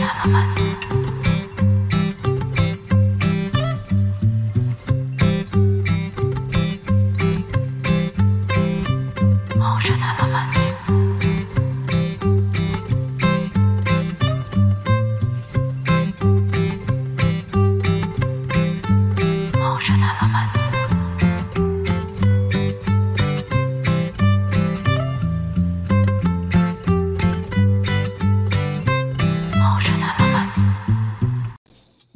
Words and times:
la 0.00 0.08
la 0.32 0.69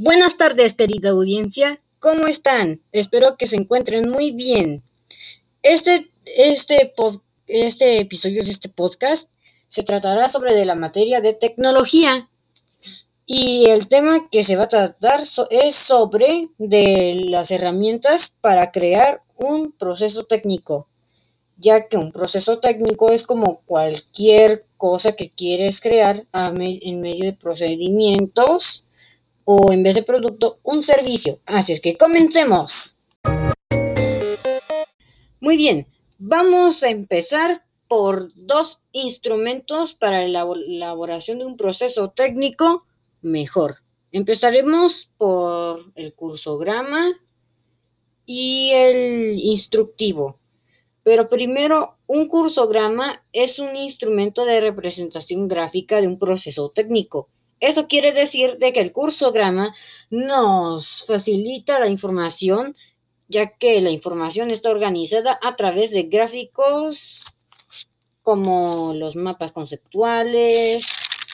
Buenas 0.05 0.37
tardes, 0.37 0.75
querida 0.75 1.09
audiencia. 1.09 1.81
¿Cómo 1.99 2.27
están? 2.27 2.83
Espero 2.93 3.39
que 3.39 3.47
se 3.47 3.57
encuentren 3.57 4.11
muy 4.11 4.33
bien. 4.33 4.83
Este, 5.63 6.11
este, 6.27 6.93
este 7.47 8.01
episodio 8.01 8.45
de 8.45 8.51
este 8.51 8.69
podcast 8.69 9.30
se 9.69 9.83
tratará 9.83 10.29
sobre 10.29 10.55
de 10.55 10.67
la 10.67 10.75
materia 10.75 11.23
de 11.23 11.33
tecnología. 11.33 12.29
Y 13.25 13.71
el 13.71 13.89
tema 13.89 14.29
que 14.29 14.45
se 14.45 14.57
va 14.57 14.65
a 14.65 14.69
tratar 14.69 15.25
es 15.49 15.75
sobre 15.75 16.51
de 16.59 17.23
las 17.30 17.51
herramientas 17.51 18.30
para 18.43 18.73
crear 18.73 19.23
un 19.37 19.73
proceso 19.73 20.25
técnico, 20.25 20.87
ya 21.57 21.89
que 21.89 21.97
un 21.97 22.13
proceso 22.13 22.59
técnico 22.59 23.11
es 23.11 23.23
como 23.23 23.63
cualquier 23.65 24.66
cosa 24.77 25.13
que 25.13 25.30
quieres 25.30 25.80
crear 25.80 26.27
en 26.35 27.01
medio 27.01 27.25
de 27.25 27.33
procedimientos 27.33 28.84
o 29.45 29.73
en 29.73 29.83
vez 29.83 29.95
de 29.95 30.03
producto 30.03 30.59
un 30.62 30.83
servicio. 30.83 31.41
Así 31.46 31.73
es 31.73 31.80
que 31.80 31.96
comencemos. 31.96 32.96
Muy 35.41 35.57
bien, 35.57 35.87
vamos 36.18 36.82
a 36.82 36.91
empezar 36.91 37.65
por 37.88 38.33
dos 38.35 38.80
instrumentos 38.93 39.93
para 39.93 40.27
la 40.27 40.46
elaboración 40.66 41.38
de 41.38 41.46
un 41.46 41.57
proceso 41.57 42.10
técnico 42.10 42.87
mejor. 43.21 43.79
Empezaremos 44.10 45.10
por 45.18 45.93
el 45.95 46.15
cursograma 46.15 47.13
y 48.27 48.71
el 48.73 49.38
instructivo. 49.38 50.38
Pero 51.02 51.29
primero, 51.29 51.99
un 52.07 52.29
cursograma 52.29 53.24
es 53.33 53.59
un 53.59 53.77
instrumento 53.77 54.45
de 54.45 54.61
representación 54.61 55.49
gráfica 55.49 56.01
de 56.01 56.07
un 56.07 56.18
proceso 56.18 56.71
técnico. 56.71 57.29
Eso 57.60 57.87
quiere 57.88 58.13
decir 58.13 58.59
de 58.59 58.73
que 58.73 58.80
el 58.80 58.93
cursograma 58.93 59.74
nos 60.10 61.05
facilita 61.07 61.79
la 61.79 61.88
información, 61.88 62.77
ya 63.29 63.57
que 63.57 63.80
la 63.80 63.91
información 63.91 64.50
está 64.50 64.71
organizada 64.71 65.38
a 65.43 65.56
través 65.56 65.91
de 65.91 66.05
gráficos 66.05 67.25
como 68.22 68.94
los 68.94 69.16
mapas 69.16 69.53
conceptuales, 69.53 70.87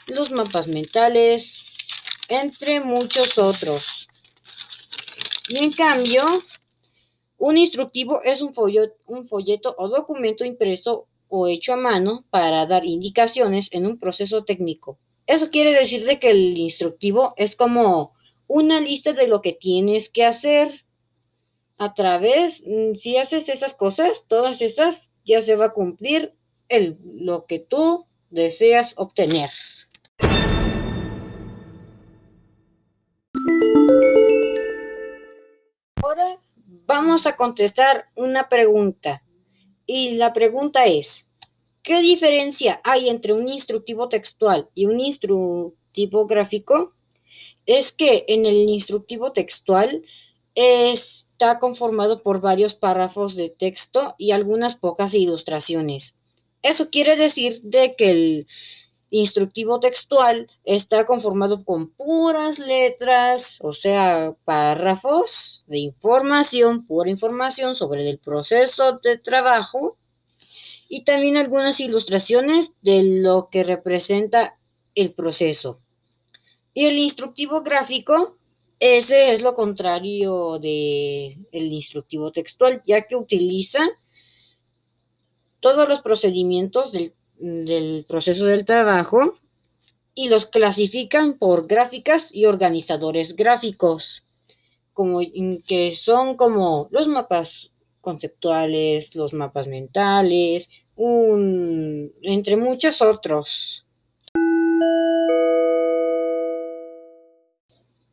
los 0.07 0.31
mapas 0.31 0.67
mentales, 0.67 1.65
entre 2.27 2.81
muchos 2.81 3.37
otros. 3.37 4.07
Y 5.47 5.57
en 5.57 5.71
cambio, 5.71 6.43
un 7.37 7.57
instructivo 7.57 8.21
es 8.23 8.41
un 8.41 8.53
folleto, 8.53 8.95
un 9.05 9.25
folleto 9.25 9.75
o 9.77 9.89
documento 9.89 10.45
impreso 10.45 11.07
o 11.27 11.47
hecho 11.47 11.73
a 11.73 11.77
mano 11.77 12.25
para 12.29 12.65
dar 12.65 12.85
indicaciones 12.85 13.69
en 13.71 13.85
un 13.85 13.97
proceso 13.97 14.43
técnico. 14.43 14.99
Eso 15.31 15.49
quiere 15.49 15.71
decir 15.71 16.03
de 16.03 16.19
que 16.19 16.31
el 16.31 16.57
instructivo 16.57 17.33
es 17.37 17.55
como 17.55 18.13
una 18.47 18.81
lista 18.81 19.13
de 19.13 19.29
lo 19.29 19.41
que 19.41 19.53
tienes 19.53 20.09
que 20.09 20.25
hacer. 20.25 20.83
A 21.77 21.93
través, 21.93 22.61
mm, 22.65 22.95
si 22.95 23.15
haces 23.15 23.47
esas 23.47 23.73
cosas, 23.73 24.25
todas 24.27 24.61
esas, 24.61 25.09
ya 25.23 25.41
se 25.41 25.55
va 25.55 25.67
a 25.67 25.73
cumplir 25.73 26.35
el, 26.67 26.97
lo 27.01 27.45
que 27.45 27.59
tú 27.59 28.07
deseas 28.29 28.93
obtener. 28.97 29.49
Ahora 36.03 36.41
vamos 36.65 37.25
a 37.25 37.37
contestar 37.37 38.09
una 38.15 38.49
pregunta. 38.49 39.23
Y 39.85 40.15
la 40.15 40.33
pregunta 40.33 40.87
es, 40.87 41.25
¿Qué 41.83 41.99
diferencia 42.01 42.79
hay 42.83 43.09
entre 43.09 43.33
un 43.33 43.49
instructivo 43.49 44.07
textual 44.07 44.69
y 44.75 44.85
un 44.85 44.99
instructivo 44.99 46.27
gráfico? 46.27 46.93
Es 47.65 47.91
que 47.91 48.25
en 48.27 48.45
el 48.45 48.69
instructivo 48.69 49.31
textual 49.31 50.03
está 50.53 51.57
conformado 51.57 52.21
por 52.21 52.39
varios 52.39 52.75
párrafos 52.75 53.35
de 53.35 53.49
texto 53.49 54.15
y 54.19 54.31
algunas 54.31 54.75
pocas 54.75 55.13
ilustraciones. 55.15 56.15
Eso 56.61 56.91
quiere 56.91 57.15
decir 57.15 57.61
de 57.63 57.95
que 57.95 58.11
el 58.11 58.47
instructivo 59.09 59.79
textual 59.79 60.49
está 60.63 61.05
conformado 61.05 61.65
con 61.65 61.89
puras 61.89 62.59
letras, 62.59 63.57
o 63.61 63.73
sea, 63.73 64.35
párrafos 64.45 65.63
de 65.65 65.79
información, 65.79 66.85
pura 66.85 67.09
información 67.09 67.75
sobre 67.75 68.07
el 68.07 68.19
proceso 68.19 68.99
de 69.03 69.17
trabajo 69.17 69.97
y 70.93 71.05
también 71.05 71.37
algunas 71.37 71.79
ilustraciones 71.79 72.73
de 72.81 73.21
lo 73.21 73.47
que 73.49 73.63
representa 73.63 74.59
el 74.93 75.13
proceso. 75.13 75.79
Y 76.73 76.83
el 76.83 76.97
instructivo 76.97 77.61
gráfico, 77.61 78.37
ese 78.77 79.33
es 79.33 79.41
lo 79.41 79.53
contrario 79.53 80.59
del 80.59 81.47
el 81.53 81.71
instructivo 81.71 82.33
textual, 82.33 82.83
ya 82.85 83.03
que 83.03 83.15
utiliza 83.15 83.79
todos 85.61 85.87
los 85.87 86.01
procedimientos 86.01 86.91
del, 86.91 87.13
del 87.37 88.03
proceso 88.05 88.43
del 88.43 88.65
trabajo 88.65 89.35
y 90.13 90.27
los 90.27 90.45
clasifican 90.45 91.37
por 91.37 91.67
gráficas 91.67 92.27
y 92.33 92.47
organizadores 92.47 93.37
gráficos, 93.37 94.25
como, 94.91 95.21
que 95.65 95.95
son 95.95 96.35
como 96.35 96.89
los 96.91 97.07
mapas 97.07 97.71
conceptuales, 98.01 99.15
los 99.15 99.33
mapas 99.33 99.67
mentales, 99.67 100.69
un, 100.95 102.11
entre 102.21 102.57
muchos 102.57 103.01
otros. 103.01 103.85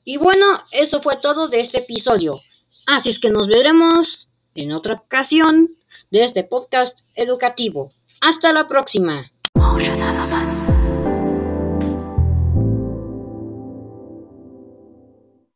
Y 0.04 0.16
bueno, 0.16 0.46
eso 0.72 1.02
fue 1.02 1.16
todo 1.16 1.48
de 1.48 1.60
este 1.60 1.78
episodio. 1.78 2.40
Así 2.86 3.10
es 3.10 3.18
que 3.18 3.30
nos 3.30 3.46
veremos 3.46 4.28
en 4.54 4.72
otra 4.72 4.94
ocasión 4.94 5.76
de 6.10 6.24
este 6.24 6.44
podcast 6.44 7.00
educativo. 7.14 7.92
Hasta 8.20 8.52
la 8.52 8.68
próxima. 8.68 9.30